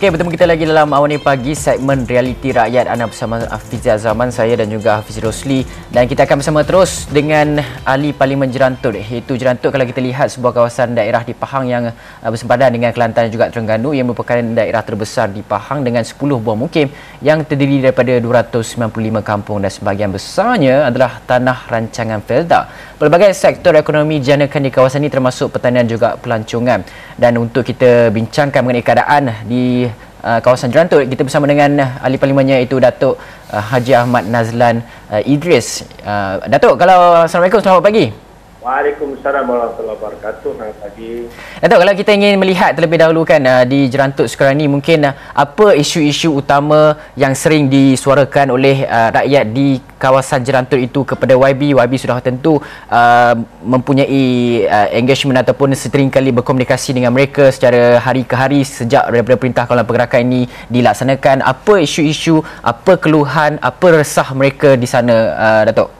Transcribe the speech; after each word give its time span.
Okey, 0.00 0.16
bertemu 0.16 0.32
kita 0.32 0.46
lagi 0.48 0.64
dalam 0.64 0.96
Awani 0.96 1.20
Pagi 1.20 1.52
segmen 1.52 2.08
Realiti 2.08 2.56
Rakyat. 2.56 2.88
Anda 2.88 3.04
bersama 3.04 3.36
Hafiz 3.52 3.84
Zaman 3.84 4.32
saya 4.32 4.56
dan 4.56 4.72
juga 4.72 4.96
Hafiz 4.96 5.20
Rosli. 5.20 5.60
Dan 5.92 6.08
kita 6.08 6.24
akan 6.24 6.40
bersama 6.40 6.64
terus 6.64 7.04
dengan 7.12 7.60
ahli 7.84 8.16
Parlimen 8.16 8.48
Jerantut. 8.48 8.96
Iaitu 8.96 9.36
Jerantut 9.36 9.68
kalau 9.68 9.84
kita 9.84 10.00
lihat 10.00 10.32
sebuah 10.32 10.56
kawasan 10.56 10.96
daerah 10.96 11.20
di 11.20 11.36
Pahang 11.36 11.68
yang 11.68 11.92
uh, 11.92 12.28
bersempadan 12.32 12.72
dengan 12.72 12.96
Kelantan 12.96 13.28
dan 13.28 13.32
juga 13.36 13.52
Terengganu 13.52 13.92
yang 13.92 14.08
merupakan 14.08 14.40
daerah 14.40 14.80
terbesar 14.80 15.36
di 15.36 15.44
Pahang 15.44 15.84
dengan 15.84 16.00
10 16.00 16.16
buah 16.16 16.56
mukim 16.56 16.88
yang 17.20 17.44
terdiri 17.44 17.84
daripada 17.84 18.16
295 18.24 19.20
kampung 19.20 19.60
dan 19.60 19.68
sebahagian 19.68 20.16
besarnya 20.16 20.88
adalah 20.88 21.20
tanah 21.28 21.68
rancangan 21.68 22.24
Felda. 22.24 22.72
Pelbagai 23.00 23.32
sektor 23.32 23.72
ekonomi 23.80 24.20
dijanakan 24.20 24.60
di 24.60 24.68
kawasan 24.68 25.00
ini 25.00 25.08
termasuk 25.08 25.56
pertanian 25.56 25.88
juga 25.88 26.20
pelancongan 26.20 26.84
dan 27.16 27.32
untuk 27.40 27.64
kita 27.64 28.12
bincangkan 28.12 28.60
mengenai 28.60 28.84
keadaan 28.84 29.32
di 29.48 29.88
uh, 30.20 30.36
kawasan 30.44 30.68
Jerantut 30.68 31.08
kita 31.08 31.24
bersama 31.24 31.48
dengan 31.48 31.80
ahli 31.80 32.20
parlimennya 32.20 32.60
iaitu 32.60 32.76
Datuk 32.76 33.16
uh, 33.16 33.56
Haji 33.56 33.96
Ahmad 33.96 34.28
Nazlan 34.28 34.84
uh, 35.08 35.24
Idris. 35.24 35.80
Uh, 36.04 36.44
Datuk, 36.44 36.76
kalau 36.76 37.24
Assalamualaikum 37.24 37.64
selamat 37.64 37.88
pagi. 37.88 38.29
Waalaikumsalam 38.60 39.48
warahmatullahi 39.48 39.96
wabarakatuh. 39.96 40.52
Selamat 40.52 40.76
pagi. 40.84 41.24
Datuk, 41.64 41.80
kalau 41.80 41.94
kita 41.96 42.10
ingin 42.12 42.36
melihat 42.36 42.76
terlebih 42.76 43.00
dahulu 43.00 43.24
kan 43.24 43.40
uh, 43.40 43.64
di 43.64 43.88
Jerantut 43.88 44.28
sekarang 44.28 44.60
ini 44.60 44.68
mungkin 44.68 45.08
uh, 45.08 45.16
apa 45.32 45.72
isu-isu 45.80 46.36
utama 46.36 46.92
yang 47.16 47.32
sering 47.32 47.72
disuarakan 47.72 48.52
oleh 48.52 48.84
uh, 48.84 49.16
rakyat 49.16 49.44
di 49.56 49.80
kawasan 49.96 50.44
Jerantut 50.44 50.76
itu 50.76 51.08
kepada 51.08 51.40
YB. 51.40 51.72
YB 51.72 51.92
sudah 51.96 52.20
tentu 52.20 52.60
uh, 52.92 53.32
mempunyai 53.64 54.20
uh, 54.68 54.92
engagement 54.92 55.40
ataupun 55.40 55.72
sering 55.72 56.12
kali 56.12 56.28
berkomunikasi 56.28 56.92
dengan 56.92 57.16
mereka 57.16 57.48
secara 57.48 57.96
hari 57.96 58.28
ke 58.28 58.36
hari 58.36 58.60
sejak 58.60 59.08
daripada 59.08 59.40
perintah 59.40 59.64
kawalan 59.64 59.88
pergerakan 59.88 60.20
ini 60.28 60.44
dilaksanakan. 60.68 61.48
Apa 61.48 61.80
isu-isu, 61.80 62.44
apa 62.60 63.00
keluhan, 63.00 63.56
apa 63.64 64.04
resah 64.04 64.28
mereka 64.36 64.76
di 64.76 64.84
sana, 64.84 65.16
uh, 65.32 65.64
Datuk? 65.64 65.99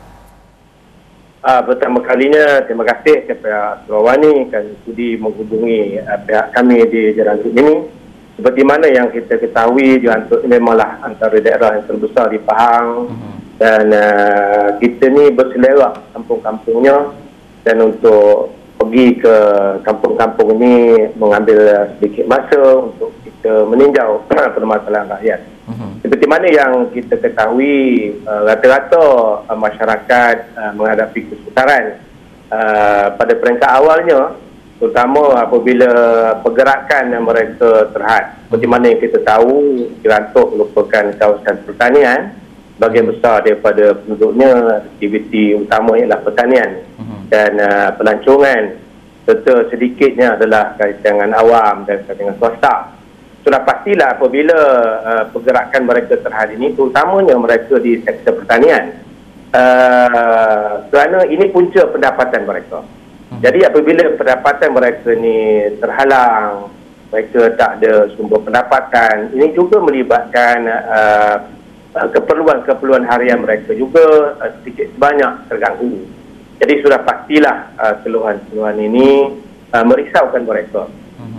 Uh, 1.40 1.64
pertama 1.64 2.04
kalinya, 2.04 2.60
terima 2.68 2.84
kasih 2.84 3.24
kepada 3.24 3.80
Surawani 3.88 4.52
kan 4.52 4.60
sudi 4.84 5.16
menghubungi 5.16 5.96
uh, 5.96 6.20
pihak 6.28 6.52
kami 6.52 6.84
di 6.92 7.16
Jerantut 7.16 7.56
ini. 7.56 7.88
Seperti 8.36 8.60
mana 8.60 8.84
yang 8.92 9.08
kita 9.08 9.40
ketahui, 9.40 10.04
ini 10.04 10.56
memanglah 10.60 11.00
antara 11.00 11.40
daerah 11.40 11.80
yang 11.80 11.88
terbesar 11.88 12.28
di 12.28 12.36
Pahang. 12.44 13.08
Uh-huh. 13.08 13.36
Dan 13.56 13.88
uh, 13.88 14.76
kita 14.84 15.08
ni 15.08 15.32
berselera 15.32 15.96
kampung-kampungnya. 16.12 17.08
Dan 17.64 17.88
untuk 17.88 18.52
pergi 18.76 19.16
ke 19.20 19.36
kampung-kampung 19.84 20.60
ini 20.60 21.08
mengambil 21.16 21.88
sedikit 21.96 22.28
masa 22.28 22.60
untuk 22.84 23.16
kita 23.24 23.64
meninjau 23.64 24.24
permasalahan 24.56 25.08
rakyat. 25.16 25.40
Uh-huh. 25.70 25.90
Seperti 26.02 26.26
mana 26.26 26.46
yang 26.50 26.90
kita 26.90 27.14
ketahui, 27.22 28.10
uh, 28.26 28.42
rata-rata 28.50 29.04
uh, 29.46 29.58
masyarakat 29.58 30.36
uh, 30.58 30.72
menghadapi 30.74 31.30
kesukaran 31.30 32.02
uh, 32.50 33.14
pada 33.14 33.32
peringkat 33.38 33.70
awalnya, 33.70 34.34
terutama 34.82 35.38
apabila 35.38 35.90
pergerakan 36.42 37.14
yang 37.14 37.22
mereka 37.22 37.86
terhad. 37.94 38.34
Seperti 38.50 38.66
mana 38.66 38.84
yang 38.90 39.00
kita 39.00 39.18
tahu, 39.22 39.86
Jerantuk 40.02 40.58
merupakan 40.58 41.04
kawasan 41.14 41.56
pertanian, 41.62 42.34
bagian 42.82 43.06
besar 43.06 43.46
daripada 43.46 43.94
penduduknya, 43.94 44.82
aktiviti 44.90 45.54
utama 45.54 45.94
ialah 45.94 46.18
pertanian 46.18 46.82
uh-huh. 46.98 47.20
dan 47.30 47.50
uh, 47.62 47.88
pelancongan 47.94 48.74
serta 49.22 49.70
sedikitnya 49.70 50.34
adalah 50.34 50.74
kaitan 50.74 51.20
dengan 51.20 51.38
awam 51.38 51.86
dan 51.86 52.02
kaitan 52.02 52.26
dengan 52.26 52.36
swasta 52.40 52.99
sudah 53.40 53.60
pastilah 53.64 54.20
apabila 54.20 54.58
uh, 55.00 55.24
pergerakan 55.32 55.82
mereka 55.88 56.20
terhadap 56.20 56.52
ini 56.52 56.76
terutamanya 56.76 57.36
mereka 57.40 57.80
di 57.80 58.00
sektor 58.04 58.36
pertanian. 58.36 59.00
Uh, 59.50 60.86
kerana 60.92 61.26
ini 61.26 61.50
punca 61.50 61.82
pendapatan 61.90 62.46
mereka. 62.46 62.86
Hmm. 63.30 63.38
jadi 63.42 63.70
apabila 63.70 64.18
pendapatan 64.18 64.74
mereka 64.74 65.14
ni 65.14 65.62
terhalang 65.78 66.66
mereka 67.14 67.50
tak 67.54 67.78
ada 67.78 68.10
sumber 68.14 68.42
pendapatan 68.42 69.30
ini 69.34 69.54
juga 69.54 69.78
melibatkan 69.82 70.66
uh, 70.66 71.36
keperluan-keperluan 71.94 73.06
harian 73.06 73.42
mereka 73.42 73.74
juga 73.74 74.36
uh, 74.38 74.50
sedikit 74.60 74.86
sebanyak 74.94 75.32
terganggu. 75.50 76.06
Jadi 76.60 76.74
sudah 76.84 77.00
pastilah 77.02 77.74
uh, 77.80 77.94
keluhan-keluhan 78.04 78.78
ini 78.78 79.34
uh, 79.74 79.84
merisaukan 79.86 80.46
mereka 80.46 80.86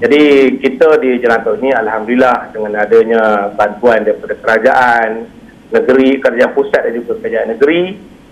jadi 0.01 0.57
kita 0.57 0.97
di 0.97 1.21
Jelantok 1.21 1.61
ini 1.61 1.69
Alhamdulillah 1.77 2.49
dengan 2.49 2.73
adanya 2.81 3.53
bantuan 3.53 4.01
daripada 4.01 4.33
kerajaan 4.33 5.29
negeri, 5.69 6.17
kerajaan 6.17 6.57
pusat 6.57 6.89
dan 6.89 6.97
juga 6.97 7.21
kerajaan 7.21 7.53
negeri 7.53 7.81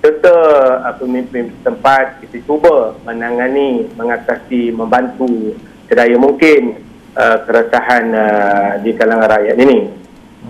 serta 0.01 0.35
uh, 0.81 0.95
pemimpin 0.97 1.53
setempat 1.59 2.25
kita 2.25 2.41
cuba 2.49 2.97
menangani, 3.05 3.85
mengatasi, 3.93 4.73
membantu 4.73 5.53
sedaya 5.85 6.17
mungkin 6.17 6.81
uh, 7.13 7.45
keresahan 7.45 8.05
uh, 8.17 8.71
di 8.81 8.89
kalangan 8.97 9.29
rakyat 9.29 9.55
ini. 9.61 9.79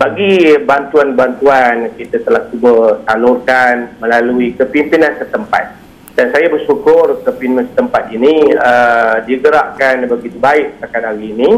Bagi 0.00 0.56
bantuan-bantuan 0.64 2.00
kita 2.00 2.24
telah 2.24 2.48
cuba 2.48 3.04
salurkan 3.04 3.92
melalui 4.00 4.56
kepimpinan 4.56 5.20
setempat 5.20 5.79
dan 6.18 6.26
saya 6.34 6.50
bersyukur 6.50 7.22
kepimpinan 7.22 7.70
setempat 7.70 8.10
ini 8.10 8.52
uh, 8.58 9.22
digerakkan 9.24 10.04
begitu 10.10 10.36
baik 10.36 10.76
setakat 10.78 11.14
hari 11.14 11.32
ini. 11.32 11.50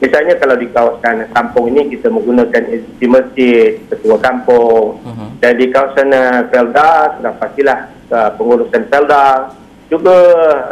Misalnya 0.00 0.40
kalau 0.40 0.56
di 0.56 0.64
kawasan 0.72 1.28
kampung 1.28 1.68
ini 1.76 1.92
kita 1.92 2.08
menggunakan 2.08 2.72
institusi 2.72 3.04
masjid, 3.04 3.76
ketua 3.92 4.16
kampung 4.16 4.96
uh-huh. 5.04 5.28
dan 5.44 5.52
di 5.60 5.68
kawasan 5.68 6.08
uh, 6.08 6.48
Felda 6.48 7.20
sudah 7.20 7.32
pastilah 7.36 7.78
uh, 8.08 8.30
pengurusan 8.40 8.88
Felda 8.88 9.52
juga 9.92 10.18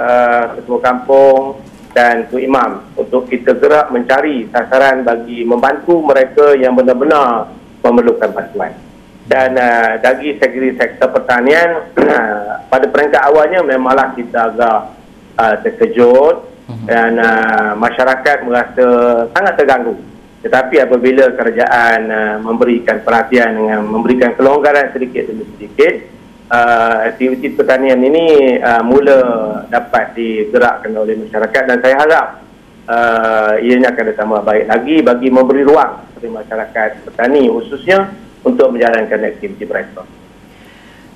uh, 0.01 0.45
ketua 0.57 0.79
kampung 0.81 1.61
dan 1.93 2.25
ketua 2.25 2.41
imam 2.41 2.71
untuk 2.97 3.29
kita 3.29 3.53
gerak 3.61 3.93
mencari 3.93 4.49
sasaran 4.49 5.05
bagi 5.05 5.45
membantu 5.45 6.01
mereka 6.01 6.57
yang 6.57 6.73
benar-benar 6.73 7.53
memerlukan 7.85 8.33
bantuan 8.33 8.73
dan 9.29 9.53
uh, 9.61 10.01
dari 10.01 10.41
segi 10.41 10.73
sektor 10.75 11.13
pertanian 11.13 11.93
uh, 12.01 12.65
pada 12.67 12.89
peringkat 12.89 13.23
awalnya 13.29 13.61
memanglah 13.61 14.17
kita 14.17 14.49
agak 14.51 14.79
uh, 15.37 15.57
terkejut 15.61 16.37
uh-huh. 16.41 16.87
dan 16.89 17.21
uh, 17.21 17.77
masyarakat 17.77 18.37
merasa 18.49 18.87
sangat 19.37 19.55
terganggu 19.61 20.01
tetapi 20.41 20.81
apabila 20.81 21.37
kerajaan 21.37 22.01
uh, 22.09 22.37
memberikan 22.41 23.05
perhatian 23.05 23.53
dengan 23.53 23.85
memberikan 23.85 24.33
kelonggaran 24.33 24.97
sedikit 24.97 25.29
demi 25.29 25.45
sedikit 25.61 26.09
uh, 26.49 27.05
aktiviti 27.13 27.53
pertanian 27.53 28.01
ini 28.01 28.57
uh, 28.57 28.81
mula 28.81 29.21
dapat 29.69 30.17
digerakkan 30.17 30.97
oleh 30.97 31.21
masyarakat 31.21 31.63
dan 31.69 31.79
saya 31.85 31.97
harap 32.01 32.27
uh, 32.89 33.61
ianya 33.61 33.93
akan 33.93 34.05
ditambah 34.17 34.41
baik 34.41 34.65
lagi 34.73 34.97
bagi 35.05 35.29
memberi 35.29 35.63
ruang 35.69 36.01
kepada 36.17 36.29
masyarakat 36.33 36.89
petani 37.05 37.53
khususnya 37.53 38.09
untuk 38.45 38.75
menjalankan 38.75 39.25
aktiviti 39.25 39.65
mereka. 39.67 40.03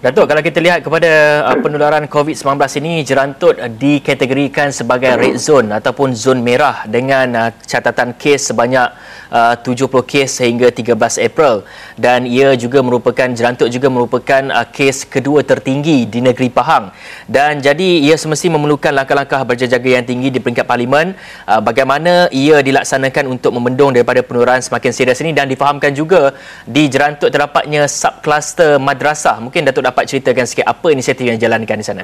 Datuk, 0.02 0.26
kalau 0.26 0.42
kita 0.42 0.58
lihat 0.58 0.82
kepada 0.82 1.46
uh, 1.46 1.62
penularan 1.62 2.10
COVID-19 2.10 2.58
ini, 2.82 3.06
Jerantut 3.06 3.54
dikategorikan 3.78 4.74
sebagai 4.74 5.14
red 5.14 5.38
zone 5.38 5.70
ataupun 5.70 6.10
zon 6.10 6.42
merah 6.42 6.82
dengan 6.90 7.30
uh, 7.38 7.50
catatan 7.62 8.10
kes 8.18 8.50
sebanyak 8.50 8.91
uh, 9.30 9.54
70 9.62 9.86
kes 10.03 10.42
sehingga 10.42 10.74
13 10.74 10.98
April. 11.22 11.62
Dan 11.94 12.27
ia 12.27 12.50
juga 12.59 12.82
merupakan, 12.82 13.30
Jerantut 13.30 13.71
juga 13.71 13.86
merupakan 13.94 14.42
uh, 14.50 14.66
kes 14.66 15.06
kedua 15.06 15.47
tertinggi 15.47 16.10
di 16.10 16.18
negeri 16.18 16.50
Pahang. 16.50 16.91
Dan 17.30 17.62
jadi 17.62 18.03
ia 18.03 18.18
semestinya 18.18 18.59
memerlukan 18.59 18.91
langkah-langkah 18.91 19.47
berjaga-jaga 19.47 20.03
yang 20.03 20.03
tinggi 20.03 20.34
di 20.34 20.42
peringkat 20.42 20.66
parlimen. 20.66 21.15
Uh, 21.47 21.62
bagaimana 21.62 22.27
ia 22.34 22.59
dilaksanakan 22.59 23.30
untuk 23.30 23.54
membendung 23.54 23.94
daripada 23.94 24.18
penularan 24.27 24.59
semakin 24.59 24.91
serius 24.91 25.22
ini 25.22 25.30
dan 25.30 25.47
difahamkan 25.47 25.94
juga 25.94 26.34
di 26.66 26.91
Jerantut 26.91 27.30
terdapatnya 27.30 27.86
subkluster 27.86 28.82
madrasah. 28.82 29.38
Mungkin 29.38 29.62
Datuk 29.62 29.91
dapat 29.92 30.09
ceritakan 30.09 30.48
sikit 30.48 30.65
apa 30.65 30.89
inisiatif 30.89 31.28
yang 31.28 31.36
dijalankan 31.36 31.77
di 31.77 31.84
sana? 31.84 32.03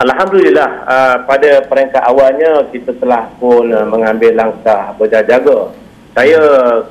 Alhamdulillah 0.00 0.70
uh, 0.88 1.16
pada 1.28 1.64
peringkat 1.68 2.02
awalnya 2.04 2.64
kita 2.72 2.96
telah 2.96 3.28
pun 3.36 3.68
uh, 3.68 3.84
mengambil 3.84 4.32
langkah 4.32 4.96
berjaga-jaga. 4.96 5.76
Saya 6.16 6.40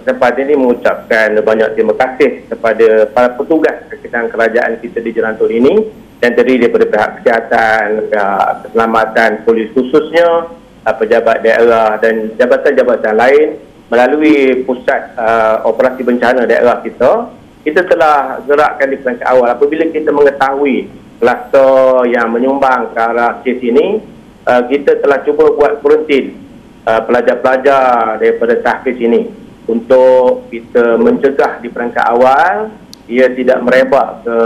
sempat 0.06 0.38
ini 0.38 0.54
mengucapkan 0.54 1.33
banyak 1.42 1.74
terima 1.74 1.98
kasih 1.98 2.45
kepada 2.45 3.10
para 3.10 3.33
petugas 3.33 3.81
sekitar 3.89 4.30
kerajaan 4.30 4.77
kita 4.77 5.01
di 5.01 5.10
Jerantul 5.10 5.50
ini 5.50 5.74
yang 6.22 6.33
terdiri 6.38 6.69
daripada 6.69 6.86
pihak 6.86 7.10
kesihatan, 7.22 7.86
pihak 8.13 8.50
keselamatan, 8.69 9.30
polis 9.42 9.69
khususnya, 9.74 10.54
uh, 10.86 10.95
pejabat 10.98 11.42
daerah 11.42 11.98
dan 11.98 12.33
jabatan-jabatan 12.38 13.16
lain 13.18 13.48
melalui 13.89 14.66
pusat 14.66 15.13
uh, 15.18 15.62
operasi 15.66 16.01
bencana 16.01 16.50
daerah 16.50 16.81
kita 16.81 17.30
kita 17.65 17.81
telah 17.89 18.45
gerakkan 18.45 18.94
di 18.94 18.97
peringkat 19.01 19.25
awal. 19.25 19.50
Apabila 19.50 19.89
kita 19.89 20.13
mengetahui 20.13 20.85
kluster 21.17 22.06
yang 22.13 22.29
menyumbang 22.29 22.94
ke 22.94 23.00
arah 23.01 23.41
kes 23.41 23.57
ini 23.65 24.06
uh, 24.45 24.62
kita 24.69 25.01
telah 25.01 25.25
cuba 25.25 25.50
buat 25.57 25.81
kuarantin 25.81 26.38
uh, 26.85 27.01
pelajar-pelajar 27.09 28.21
daripada 28.21 28.53
tahfiz 28.62 28.95
ini 29.01 29.33
untuk 29.65 30.45
kita 30.53 31.01
mencegah 31.01 31.57
di 31.65 31.73
peringkat 31.73 32.06
awal 32.06 32.69
ia 33.09 33.29
tidak 33.33 33.62
merebak 33.62 34.25
ke 34.25 34.38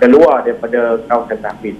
keluar 0.00 0.44
daripada 0.44 0.96
kawasan 1.08 1.40
tahfiz. 1.40 1.76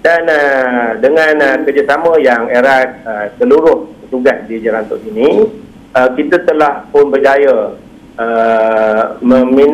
Dan 0.00 0.22
uh, 0.28 0.96
dengan 1.02 1.34
uh, 1.40 1.56
kerjasama 1.66 2.16
yang 2.22 2.48
erat 2.48 3.04
uh, 3.04 3.26
seluruh 3.36 3.90
petugas 4.06 4.40
di 4.46 4.62
Jerantuk 4.62 5.02
ini 5.12 5.50
uh, 5.92 6.08
kita 6.14 6.46
telah 6.46 6.86
pun 6.94 7.10
berjaya 7.10 7.74
uh, 8.16 9.16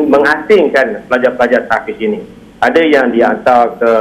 mengasingkan 0.07 1.07
pelajar-pelajar 1.07 1.67
tahfiz 1.67 1.97
ini. 1.99 2.21
Ada 2.63 2.79
yang 2.79 3.11
dihantar 3.11 3.75
ke 3.75 3.93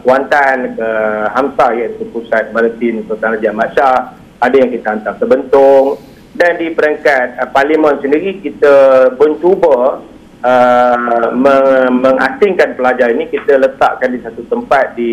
Kuantan, 0.00 0.72
ke 0.72 0.88
Hamzah 1.36 1.76
iaitu 1.76 2.08
Pusat 2.08 2.48
Maritim 2.56 3.04
Sultan 3.04 3.36
Raja 3.36 3.52
Shah. 3.76 3.98
Ada 4.40 4.56
yang 4.56 4.72
kita 4.72 4.88
hantar 4.96 5.20
ke 5.20 5.24
Bentong 5.28 6.00
dan 6.36 6.60
di 6.60 6.72
peringkat 6.72 7.40
uh, 7.40 7.48
Parlimen 7.52 8.00
sendiri 8.00 8.40
kita 8.40 9.08
mencuba 9.16 10.00
uh, 10.44 11.28
mengasingkan 11.92 12.76
pelajar 12.76 13.12
ini. 13.12 13.28
Kita 13.28 13.60
letakkan 13.60 14.12
di 14.12 14.20
satu 14.24 14.44
tempat 14.48 14.96
di 14.96 15.12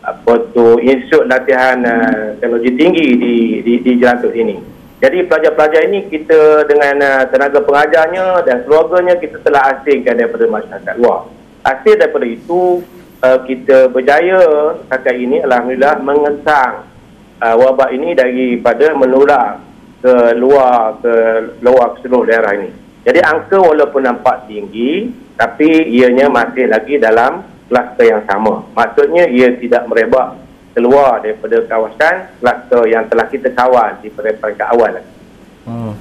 apa 0.00 0.32
tu 0.56 0.80
institut 0.80 1.28
latihan 1.28 1.78
uh, 1.84 2.34
teknologi 2.42 2.72
tinggi 2.74 3.06
di 3.18 3.34
di, 3.62 3.72
di 3.82 3.92
Jelantuk 3.98 4.34
ini. 4.34 4.79
Jadi 5.00 5.24
pelajar-pelajar 5.24 5.88
ini 5.88 6.12
kita 6.12 6.68
dengan 6.68 7.00
uh, 7.00 7.24
tenaga 7.32 7.64
pengajarnya 7.64 8.44
dan 8.44 8.68
keluarganya 8.68 9.16
kita 9.16 9.40
telah 9.40 9.72
asingkan 9.72 10.20
daripada 10.20 10.44
masyarakat 10.44 10.94
luar. 11.00 11.24
Hasil 11.64 11.96
daripada 11.96 12.28
itu 12.28 12.84
uh, 13.24 13.38
kita 13.48 13.88
berjaya 13.88 14.44
setakat 14.84 15.16
ini 15.16 15.40
alhamdulillah 15.40 15.96
mengesang 16.04 16.84
uh, 17.40 17.56
wabak 17.56 17.96
ini 17.96 18.12
daripada 18.12 18.92
menular 18.92 19.64
ke 20.04 20.36
luar 20.36 21.00
ke 21.00 21.12
luar 21.64 21.96
seluruh 22.04 22.28
daerah 22.28 22.52
ini. 22.60 22.68
Jadi 23.00 23.24
angka 23.24 23.56
walaupun 23.56 24.04
nampak 24.04 24.52
tinggi 24.52 25.08
tapi 25.40 25.88
ianya 25.96 26.28
masih 26.28 26.68
lagi 26.68 27.00
dalam 27.00 27.40
kluster 27.72 28.04
yang 28.04 28.20
sama. 28.28 28.68
Maksudnya 28.76 29.32
ia 29.32 29.56
tidak 29.56 29.88
merebak 29.88 30.36
keluar 30.74 31.18
daripada 31.20 31.56
kawasan 31.66 32.14
kluster 32.38 32.82
yang 32.86 33.04
telah 33.10 33.26
kita 33.26 33.48
kawal 33.50 33.98
di 33.98 34.08
peringkat 34.10 34.68
awal. 34.70 35.02
Hmm. 35.66 35.92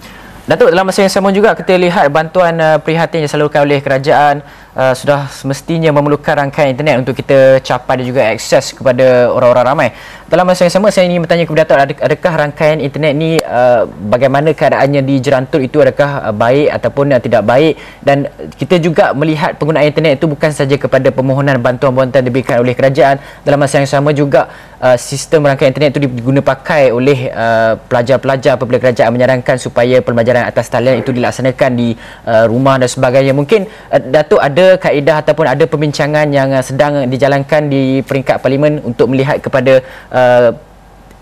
Datuk 0.49 0.73
dalam 0.73 0.89
masa 0.89 1.05
yang 1.05 1.13
sama 1.13 1.29
juga 1.29 1.53
kita 1.53 1.77
lihat 1.77 2.09
bantuan 2.09 2.57
uh, 2.57 2.81
prihatin 2.81 3.21
yang 3.21 3.29
salurkan 3.29 3.61
oleh 3.61 3.77
kerajaan 3.85 4.41
uh, 4.79 4.93
sudah 4.95 5.27
semestinya 5.27 5.91
memerlukan 5.91 6.39
rangkaian 6.39 6.71
internet 6.71 7.03
untuk 7.03 7.19
kita 7.19 7.59
capai 7.59 7.99
dan 7.99 8.05
juga 8.07 8.21
akses 8.31 8.71
kepada 8.71 9.27
orang-orang 9.35 9.65
ramai. 9.67 9.89
Dalam 10.29 10.45
masa 10.45 10.63
yang 10.63 10.73
sama 10.77 10.93
saya 10.93 11.09
ingin 11.09 11.25
bertanya 11.25 11.43
kepada 11.43 11.65
Datuk 11.83 11.99
adakah 12.05 12.33
rangkaian 12.45 12.77
internet 12.79 13.13
ni 13.17 13.41
uh, 13.43 13.83
bagaimana 14.13 14.53
keadaannya 14.55 15.01
di 15.03 15.15
Jerantul 15.19 15.65
itu 15.65 15.81
adakah 15.83 16.31
uh, 16.31 16.35
baik 16.35 16.69
ataupun 16.79 17.17
uh, 17.17 17.21
tidak 17.21 17.43
baik 17.43 17.73
dan 18.05 18.29
kita 18.55 18.77
juga 18.77 19.11
melihat 19.11 19.57
penggunaan 19.57 19.89
internet 19.89 20.21
itu 20.21 20.29
bukan 20.29 20.53
saja 20.53 20.77
kepada 20.77 21.09
permohonan 21.09 21.57
bantuan-bantuan 21.57 22.21
diberikan 22.21 22.61
oleh 22.61 22.77
kerajaan 22.77 23.17
dalam 23.41 23.57
masa 23.57 23.81
yang 23.81 23.89
sama 23.89 24.13
juga 24.13 24.47
uh, 24.77 24.93
sistem 25.01 25.49
rangkaian 25.49 25.73
internet 25.73 25.97
itu 25.97 26.01
digunakan 26.05 26.45
pakai 26.45 26.93
oleh 26.93 27.33
uh, 27.33 27.81
pelajar-pelajar 27.89 28.55
apabila 28.55 28.77
kerajaan 28.77 29.09
menyarankan 29.09 29.57
supaya 29.57 29.97
pembelajaran 30.05 30.45
atas 30.45 30.69
talian 30.69 31.01
itu 31.01 31.09
dilaksanakan 31.09 31.71
di 31.73 31.97
uh, 32.29 32.45
rumah 32.45 32.77
dan 32.77 32.85
sebagainya. 32.85 33.33
Mungkin 33.33 33.65
uh, 33.65 34.01
Datuk 34.13 34.37
ada 34.37 34.68
kaedah 34.77 35.25
ataupun 35.25 35.47
ada 35.47 35.65
perbincangan 35.65 36.27
yang 36.29 36.53
uh, 36.53 36.61
sedang 36.61 37.07
dijalankan 37.09 37.71
di 37.71 38.05
peringkat 38.05 38.37
parlimen 38.43 38.83
untuk 38.85 39.09
melihat 39.09 39.41
kepada 39.41 39.81
uh, 40.13 40.53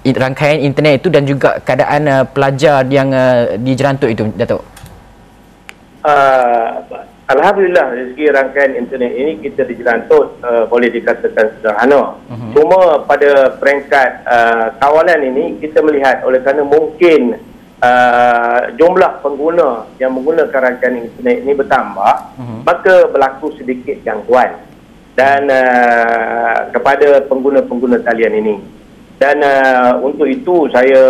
rangkaian 0.04 0.60
internet 0.64 1.04
itu 1.04 1.08
dan 1.14 1.24
juga 1.28 1.62
keadaan 1.64 2.02
uh, 2.08 2.24
pelajar 2.28 2.84
yang 2.90 3.14
uh, 3.14 3.56
di 3.56 3.72
Jerantuk 3.78 4.10
itu 4.12 4.28
Datuk. 4.36 4.64
Uh, 6.04 6.84
Alhamdulillah 7.28 7.92
dari 7.92 8.06
segi 8.16 8.26
rangkaian 8.32 8.72
internet 8.80 9.12
ini 9.12 9.32
kita 9.44 9.68
di 9.68 9.76
Jelantut 9.76 10.40
uh, 10.48 10.64
boleh 10.72 10.88
dikatakan 10.88 11.60
sederhana. 11.60 12.16
Uh-huh. 12.16 12.52
Cuma 12.56 13.04
pada 13.04 13.52
peringkat 13.60 14.24
uh, 14.24 14.72
kawalan 14.80 15.36
ini 15.36 15.60
kita 15.60 15.84
melihat 15.84 16.24
oleh 16.24 16.40
kerana 16.40 16.64
mungkin 16.64 17.36
uh, 17.81 18.59
jumlah 18.77 19.21
pengguna 19.21 19.85
yang 20.01 20.13
menggunakan 20.18 20.53
rangkaian 20.53 21.06
internet 21.06 21.38
ini 21.45 21.53
bertambah, 21.53 22.13
uh-huh. 22.38 22.59
maka 22.65 22.95
berlaku 23.09 23.53
sedikit 23.57 24.01
gangguan 24.01 24.57
dan 25.18 25.50
uh, 25.50 26.69
kepada 26.74 27.25
pengguna-pengguna 27.25 28.01
talian 28.06 28.38
ini. 28.38 28.56
Dan 29.18 29.41
uh, 29.41 29.97
untuk 30.06 30.29
itu 30.29 30.69
saya 30.69 31.01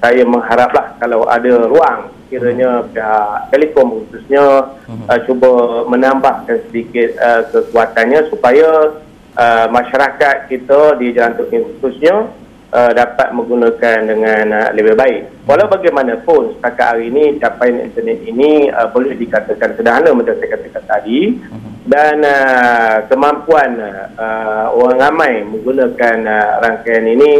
saya 0.00 0.24
mengharaplah 0.24 0.96
kalau 0.96 1.28
ada 1.28 1.68
ruang 1.68 2.08
kiranya 2.32 2.80
pihak 2.88 3.52
telekom 3.52 4.06
khususnya 4.06 4.72
uh-huh. 4.88 5.12
uh, 5.12 5.20
cuba 5.28 5.50
menambahkan 5.90 6.56
sedikit 6.70 7.12
uh, 7.20 7.42
kekuatannya 7.52 8.20
supaya 8.32 8.96
uh, 9.36 9.66
masyarakat 9.68 10.48
kita 10.48 10.96
di 10.96 11.12
Jalan 11.12 11.36
khususnya 11.36 12.32
uh, 12.70 12.92
dapat 12.94 13.34
menggunakan 13.34 13.98
dengan 14.06 14.44
uh, 14.54 14.68
lebih 14.74 14.94
baik. 14.94 15.46
Walau 15.46 15.66
bagaimanapun 15.66 16.58
setakat 16.58 16.86
hari 16.96 17.04
ini 17.10 17.38
capaian 17.42 17.82
internet 17.82 18.18
ini 18.26 18.70
uh, 18.70 18.88
boleh 18.90 19.14
dikatakan 19.18 19.74
sederhana 19.74 20.14
macam 20.14 20.34
saya 20.38 20.48
katakan 20.54 20.84
tadi 20.86 21.20
uh-huh. 21.38 21.70
dan 21.90 22.16
uh, 22.22 22.96
kemampuan 23.10 23.70
uh, 24.18 24.66
orang 24.74 24.98
ramai 24.98 25.32
menggunakan 25.42 26.16
uh, 26.26 26.50
rangkaian 26.62 27.06
ini 27.06 27.32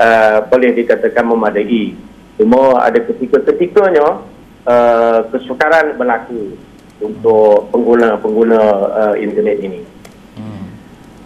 uh, 0.00 0.44
boleh 0.48 0.70
dikatakan 0.72 1.24
memadai. 1.28 1.96
Cuma 2.40 2.80
ada 2.80 2.96
ketika-ketikanya 2.96 4.24
uh, 4.64 5.18
kesukaran 5.28 6.00
berlaku 6.00 6.56
untuk 7.00 7.68
pengguna-pengguna 7.72 8.60
uh, 8.96 9.14
internet 9.16 9.60
ini. 9.60 9.80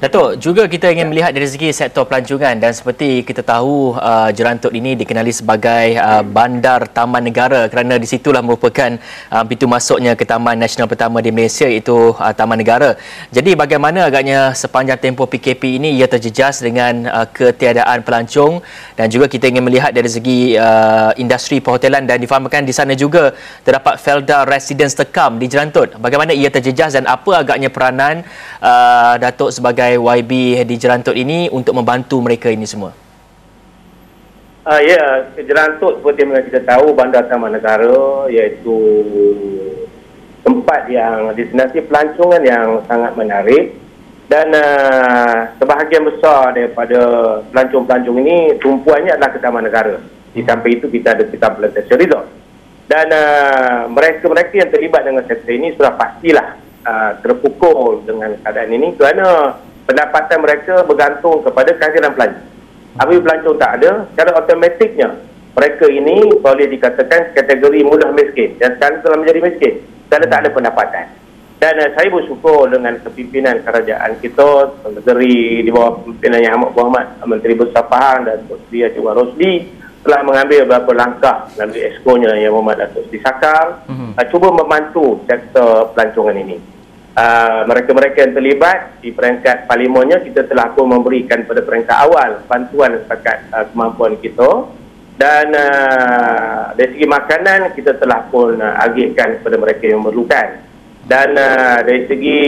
Datuk, 0.04 0.36
juga 0.36 0.68
kita 0.68 0.92
ingin 0.92 1.08
melihat 1.08 1.32
dari 1.32 1.48
segi 1.48 1.72
sektor 1.72 2.04
pelancongan 2.04 2.60
dan 2.60 2.76
seperti 2.76 3.24
kita 3.24 3.40
tahu 3.40 3.96
uh, 3.96 4.28
Jerantut 4.36 4.68
ini 4.76 4.92
dikenali 5.00 5.32
sebagai 5.32 5.96
uh, 5.96 6.20
bandar 6.20 6.92
taman 6.92 7.24
negara 7.24 7.72
kerana 7.72 7.96
di 7.96 8.04
situlah 8.04 8.44
merupakan 8.44 9.00
uh, 9.32 9.44
pintu 9.48 9.64
masuknya 9.64 10.12
ke 10.12 10.28
taman 10.28 10.60
nasional 10.60 10.92
pertama 10.92 11.24
di 11.24 11.32
Malaysia 11.32 11.64
iaitu 11.64 12.12
uh, 12.20 12.32
Taman 12.36 12.60
Negara. 12.60 13.00
Jadi 13.32 13.56
bagaimana 13.56 14.12
agaknya 14.12 14.52
sepanjang 14.52 15.00
tempoh 15.00 15.24
PKP 15.24 15.80
ini 15.80 15.96
ia 15.96 16.04
terjejas 16.04 16.60
dengan 16.60 17.08
uh, 17.08 17.24
ketiadaan 17.24 18.04
pelancong 18.04 18.60
dan 19.00 19.08
juga 19.08 19.24
kita 19.24 19.48
ingin 19.48 19.64
melihat 19.64 19.96
dari 19.96 20.12
segi 20.12 20.52
uh, 20.60 21.16
industri 21.16 21.64
perhotelan 21.64 22.04
dan 22.04 22.20
difahamkan 22.20 22.60
di 22.68 22.76
sana 22.76 22.92
juga 22.92 23.32
terdapat 23.64 23.96
Felda 23.96 24.44
Residence 24.44 25.00
Tekam 25.00 25.40
di 25.40 25.48
Jerantut. 25.48 25.96
Bagaimana 25.96 26.36
ia 26.36 26.52
terjejas 26.52 26.92
dan 26.92 27.08
apa 27.08 27.40
agaknya 27.40 27.72
peranan 27.72 28.20
uh, 28.60 29.16
Datuk 29.16 29.48
sebagai 29.48 29.93
YB 29.98 30.62
di 30.66 30.74
Jerantut 30.76 31.14
ini 31.14 31.50
untuk 31.50 31.74
membantu 31.76 32.20
mereka 32.20 32.50
ini 32.50 32.66
semua? 32.66 32.94
Uh, 34.64 34.80
ya, 34.80 35.28
Jerantut 35.36 36.00
seperti 36.00 36.24
yang 36.24 36.40
kita 36.48 36.64
tahu 36.64 36.96
Bandar 36.96 37.28
Taman 37.28 37.52
Negara 37.52 38.24
iaitu 38.32 38.76
tempat 40.40 40.88
yang 40.88 41.36
destinasi 41.36 41.84
pelancongan 41.84 42.40
yang 42.40 42.80
sangat 42.88 43.12
menarik 43.16 43.76
dan 44.24 44.48
uh, 44.56 45.52
sebahagian 45.60 46.08
besar 46.08 46.56
daripada 46.56 47.00
pelancong-pelancong 47.52 48.18
ini 48.24 48.36
tumpuannya 48.56 49.12
adalah 49.12 49.36
ke 49.36 49.38
Taman 49.40 49.68
Negara. 49.68 50.00
Di 50.32 50.40
samping 50.48 50.80
itu 50.80 50.88
kita 50.88 51.12
ada 51.12 51.24
kita 51.28 51.52
Plantation 51.52 52.00
Resort. 52.00 52.26
Dan 52.88 53.06
uh, 53.12 53.88
mereka-mereka 53.92 54.52
yang 54.56 54.70
terlibat 54.72 55.04
dengan 55.04 55.24
sektor 55.28 55.52
ini 55.52 55.76
sudah 55.76 55.92
pastilah 55.96 56.56
uh, 56.88 57.12
terpukul 57.20 58.04
dengan 58.04 58.36
keadaan 58.40 58.70
ini 58.72 58.96
kerana 58.96 59.60
pendapatan 59.84 60.38
mereka 60.40 60.74
bergantung 60.84 61.44
kepada 61.44 61.70
kehadiran 61.76 62.12
pelancong. 62.16 62.48
Apabila 62.94 63.22
pelancong 63.26 63.56
tak 63.58 63.70
ada, 63.80 63.90
secara 64.12 64.30
automatiknya 64.38 65.08
mereka 65.54 65.86
ini 65.86 66.34
boleh 66.42 66.66
dikatakan 66.66 67.30
kategori 67.30 67.80
mudah 67.86 68.10
miskin 68.10 68.58
dan 68.58 68.74
sekarang 68.74 69.02
telah 69.06 69.18
menjadi 69.22 69.40
miskin 69.42 69.74
kerana 70.10 70.26
tak 70.26 70.40
ada 70.46 70.50
pendapatan. 70.50 71.06
Dan 71.62 71.80
uh, 71.80 71.90
saya 71.94 72.10
bersyukur 72.10 72.68
dengan 72.68 72.98
kepimpinan 73.00 73.62
kerajaan 73.62 74.18
kita, 74.18 74.74
negeri 74.84 75.64
di 75.64 75.70
bawah 75.70 76.02
pimpinan 76.02 76.42
Yang 76.42 76.54
Amat 76.60 76.70
Muhammad, 76.76 77.06
Menteri 77.24 77.54
Besar 77.56 77.86
Pahang 77.88 78.26
dan 78.26 78.42
Tok 78.50 78.60
Sri 78.68 78.84
Acik 78.84 79.00
Rosli 79.00 79.52
telah 80.04 80.20
mengambil 80.20 80.68
beberapa 80.68 80.92
langkah 80.92 81.48
melalui 81.56 81.80
exco-nya 81.88 82.36
Yang 82.36 82.52
Muhammad 82.52 82.76
Datuk 82.84 83.08
Sri 83.08 83.18
Sakar 83.22 83.80
uh-huh. 83.88 84.12
uh, 84.12 84.26
cuba 84.28 84.48
membantu 84.52 85.22
sektor 85.24 85.88
pelancongan 85.96 86.36
ini. 86.36 86.56
Ah, 87.14 87.62
mereka-mereka 87.62 88.26
yang 88.26 88.34
terlibat 88.34 88.98
di 88.98 89.14
peringkat 89.14 89.70
parlimennya 89.70 90.18
kita 90.26 90.50
telah 90.50 90.74
pun 90.74 90.90
memberikan 90.90 91.46
pada 91.46 91.62
peringkat 91.62 91.94
awal 91.94 92.42
bantuan 92.50 92.98
setakat 93.06 93.38
uh, 93.54 93.70
kemampuan 93.70 94.18
kita 94.18 94.66
dan 95.14 95.46
uh, 95.54 96.74
dari 96.74 96.90
segi 96.90 97.06
makanan 97.06 97.70
kita 97.78 98.02
telah 98.02 98.26
pun 98.34 98.58
uh, 98.58 98.82
agihkan 98.82 99.38
kepada 99.38 99.56
mereka 99.62 99.86
yang 99.86 100.02
memerlukan 100.02 100.58
dan 101.06 101.38
uh, 101.38 101.86
dari 101.86 102.02
segi 102.10 102.38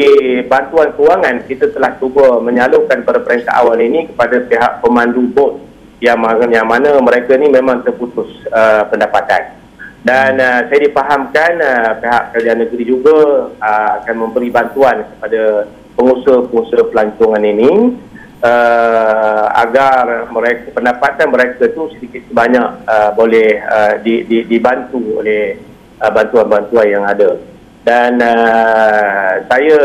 bantuan 0.51 0.91
kewangan 0.99 1.47
kita 1.47 1.71
telah 1.71 1.95
cuba 2.03 2.43
menyalurkan 2.43 3.07
pada 3.07 3.23
peringkat 3.23 3.55
awal 3.55 3.79
ini 3.79 4.11
kepada 4.11 4.51
pihak 4.51 4.83
pemandu 4.83 5.31
bot 5.31 5.63
yang 6.03 6.19
yang 6.51 6.67
mana 6.67 6.99
mereka 6.99 7.39
ni 7.39 7.47
memang 7.47 7.87
terputus 7.87 8.43
uh, 8.51 8.83
pendapatan. 8.91 9.63
Dan 10.07 10.39
uh, 10.39 10.71
saya 10.71 10.81
dipahamkan 10.87 11.53
uh, 11.59 11.91
pihak 11.99 12.23
kerajaan 12.31 12.63
negeri 12.63 12.85
juga 12.87 13.51
uh, 13.59 13.91
akan 13.99 14.15
memberi 14.15 14.55
bantuan 14.55 15.03
kepada 15.03 15.67
pengusaha-pengusaha 15.99 16.95
pelancongan 16.95 17.43
ini 17.43 17.99
uh, 18.39 19.45
agar 19.67 20.31
mereka 20.31 20.71
pendapatan 20.71 21.27
mereka 21.27 21.67
tu 21.75 21.91
sedikit 21.99 22.23
sebanyak 22.31 22.87
uh, 22.87 23.11
boleh 23.19 23.59
uh, 23.67 23.99
di, 23.99 24.23
di, 24.31 24.47
dibantu 24.47 25.19
oleh 25.19 25.59
uh, 25.99 26.13
bantuan-bantuan 26.15 26.87
yang 26.87 27.03
ada 27.03 27.43
dan 27.83 28.19
uh, 28.23 29.43
saya 29.51 29.79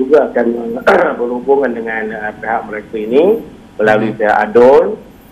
juga 0.00 0.32
akan 0.32 0.46
berhubungan 1.20 1.76
dengan 1.76 2.08
uh, 2.08 2.32
pihak 2.40 2.60
mereka 2.72 2.94
ini 2.96 3.40
melalui 3.76 4.16
hmm. 4.16 4.18
pihak 4.20 4.36
ADOL 4.48 4.84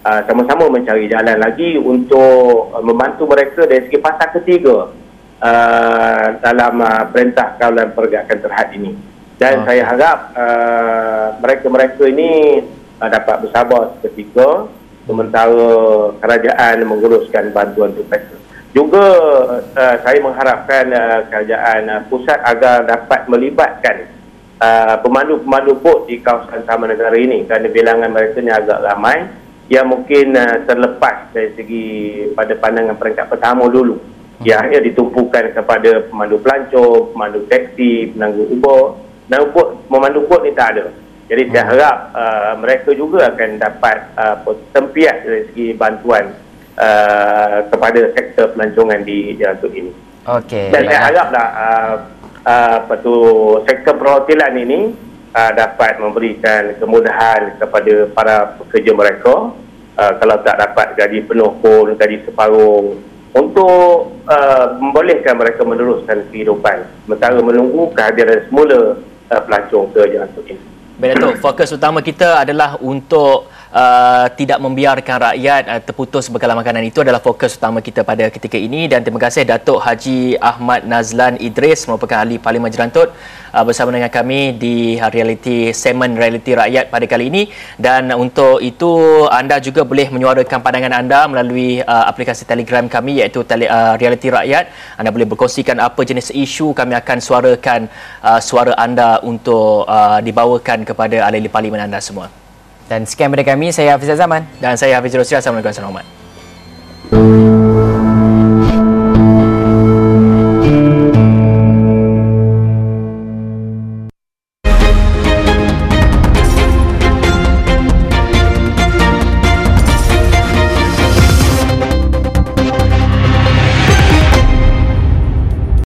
uh, 0.05 0.21
sama-sama 0.25 0.69
mencari 0.73 1.09
jalan 1.09 1.37
lagi 1.37 1.77
untuk 1.77 2.73
uh, 2.73 2.83
membantu 2.85 3.29
mereka 3.29 3.65
dari 3.69 3.89
segi 3.89 3.99
pasal 4.01 4.29
ketiga 4.41 4.93
uh, 5.41 6.27
dalam 6.41 6.75
uh, 6.81 7.05
perintah 7.13 7.57
kawalan 7.57 7.93
pergerakan 7.93 8.39
terhad 8.41 8.69
ini 8.77 8.93
dan 9.41 9.65
okay. 9.65 9.81
saya 9.81 9.83
harap 9.89 10.19
uh, 10.37 11.27
mereka-mereka 11.41 12.05
ini 12.09 12.61
uh, 13.01 13.09
dapat 13.09 13.49
bersabar 13.49 13.97
seketika 13.99 14.69
sementara 15.09 16.13
kerajaan 16.21 16.85
menguruskan 16.85 17.51
bantuan 17.51 17.97
untuk 17.97 18.07
mereka. 18.13 18.37
Juga 18.71 19.07
uh, 19.75 19.97
saya 20.05 20.19
mengharapkan 20.23 20.85
uh, 20.93 21.21
kerajaan 21.27 21.83
uh, 21.89 22.01
pusat 22.07 22.39
agar 22.47 22.87
dapat 22.87 23.27
melibatkan 23.27 24.07
uh, 24.63 25.01
pemandu-pemandu 25.03 25.75
bot 25.81 26.07
di 26.07 26.23
kawasan 26.23 26.63
Taman 26.69 26.95
Negara 26.95 27.17
ini 27.17 27.49
kerana 27.49 27.67
bilangan 27.67 28.11
mereka 28.13 28.39
ni 28.39 28.53
agak 28.53 28.79
ramai 28.85 29.27
yang 29.71 29.87
mungkin 29.87 30.35
uh, 30.35 30.67
terlepas 30.67 31.31
dari 31.31 31.55
segi 31.55 31.87
pada 32.35 32.59
pandangan 32.59 32.99
peringkat 32.99 33.27
pertama 33.31 33.71
dulu. 33.71 33.97
Ya, 34.41 34.65
ia 34.73 34.81
ditumpukan 34.81 35.53
kepada 35.53 36.09
pemandu 36.09 36.41
pelancong, 36.41 37.13
pemandu 37.13 37.45
teksi, 37.45 38.17
penangguh 38.17 38.49
ubah, 38.57 38.97
dan 39.29 39.47
bot 39.53 39.85
memandu 39.93 40.25
bot 40.27 40.41
ni 40.43 40.51
tak 40.57 40.75
ada. 40.75 40.89
Jadi 41.31 41.53
saya 41.53 41.63
hmm. 41.63 41.71
harap 41.71 41.97
uh, 42.17 42.53
mereka 42.59 42.91
juga 42.97 43.31
akan 43.31 43.51
dapat 43.61 43.97
uh, 44.19 44.37
tempias 44.75 45.23
dari 45.23 45.47
segi 45.53 45.67
bantuan 45.77 46.35
uh, 46.75 47.69
kepada 47.71 48.01
sektor 48.17 48.51
pelancongan 48.57 49.05
di 49.07 49.39
Jalan 49.39 49.57
Tut 49.63 49.73
ini. 49.77 49.93
Okey. 50.27 50.73
Dan 50.75 50.89
saya 50.89 51.01
haraplah 51.07 51.49
uh, 51.55 51.95
uh, 52.49 52.75
apa 52.83 52.95
tu 53.05 53.15
sektor 53.69 53.95
perhotelan 53.95 54.57
ini 54.57 54.81
uh, 55.35 55.53
dapat 55.55 55.99
memberikan 55.99 56.75
kemudahan 56.79 57.57
kepada 57.59 57.95
para 58.15 58.37
pekerja 58.63 58.93
mereka. 58.95 59.55
Uh, 59.99 60.13
kalau 60.17 60.37
tak 60.41 60.57
dapat 60.57 60.97
gaji 60.97 61.21
penuh 61.27 61.53
pun 61.61 61.93
gaji 61.99 62.25
separuh 62.25 62.97
untuk 63.37 64.17
uh, 64.27 64.67
membolehkan 64.81 65.39
mereka 65.39 65.63
meneruskan 65.63 66.25
kehidupan. 66.33 66.89
Sementara 67.07 67.39
menunggu 67.39 67.93
kehadiran 67.95 68.43
semula 68.49 68.97
uh, 69.31 69.43
pelancong 69.45 69.87
ke 69.95 70.01
Jalan 70.11 70.31
ini. 70.47 70.57
Baik 71.01 71.17
Datuk, 71.17 71.41
fokus 71.41 71.73
utama 71.73 72.05
kita 72.05 72.45
adalah 72.45 72.77
untuk 72.77 73.49
uh, 73.71 74.27
tidak 74.35 74.59
membiarkan 74.59 75.17
rakyat 75.33 75.63
uh, 75.67 75.81
terputus 75.83 76.27
bekalan 76.29 76.59
makanan. 76.59 76.83
Itu 76.87 77.03
adalah 77.03 77.23
fokus 77.23 77.57
utama 77.57 77.79
kita 77.81 78.03
pada 78.07 78.29
ketika 78.29 78.59
ini. 78.59 78.91
Dan 78.91 79.03
terima 79.07 79.23
kasih 79.23 79.47
Datuk 79.47 79.81
Haji 79.83 80.37
Ahmad 80.39 80.87
Nazlan 80.87 81.39
Idris 81.39 81.87
merupakan 81.87 82.23
ahli 82.23 82.37
Parlimen 82.43 82.71
Jerantut 82.71 83.15
uh, 83.55 83.65
bersama 83.67 83.95
dengan 83.95 84.11
kami 84.11 84.55
di 84.59 84.99
reality 84.99 85.71
segmen 85.75 86.19
reality 86.19 86.55
rakyat 86.55 86.91
pada 86.91 87.07
kali 87.07 87.31
ini. 87.31 87.43
Dan 87.79 88.11
untuk 88.15 88.59
itu 88.61 89.25
anda 89.31 89.63
juga 89.63 89.87
boleh 89.87 90.11
menyuarakan 90.11 90.59
pandangan 90.61 90.95
anda 90.95 91.21
melalui 91.31 91.81
uh, 91.83 92.05
aplikasi 92.11 92.45
Telegram 92.45 92.85
kami 92.91 93.23
iaitu 93.23 93.47
tele, 93.47 93.71
uh, 93.71 93.95
reality 93.97 94.29
rakyat. 94.29 94.71
Anda 94.99 95.11
boleh 95.15 95.27
berkongsikan 95.31 95.79
apa 95.79 96.03
jenis 96.03 96.35
isu 96.35 96.75
kami 96.75 96.95
akan 96.99 97.19
suarakan 97.23 97.81
uh, 98.23 98.41
suara 98.43 98.75
anda 98.77 99.23
untuk 99.23 99.87
uh, 99.87 100.19
dibawakan 100.21 100.85
kepada 100.85 101.27
ahli 101.27 101.49
parlimen 101.49 101.81
anda 101.81 102.03
semua 102.03 102.50
dan 102.91 103.07
sekian 103.07 103.31
daripada 103.31 103.55
kami, 103.55 103.71
saya 103.71 103.95
Hafiz 103.95 104.11
Zaman. 104.11 104.43
Dan 104.59 104.75
saya 104.75 104.99
Hafiz 104.99 105.15
Rosya. 105.15 105.39
Assalamualaikum 105.39 105.71
warahmatullahi 105.71 106.03
wabarakatuh. 106.03 106.20